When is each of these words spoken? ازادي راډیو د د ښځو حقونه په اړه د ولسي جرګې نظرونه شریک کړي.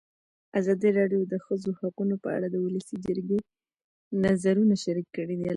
ازادي 0.59 0.89
راډیو 0.99 1.21
د 1.25 1.29
د 1.31 1.35
ښځو 1.45 1.69
حقونه 1.79 2.15
په 2.23 2.29
اړه 2.35 2.47
د 2.51 2.55
ولسي 2.65 2.95
جرګې 3.05 3.39
نظرونه 4.23 4.75
شریک 4.83 5.07
کړي. 5.17 5.37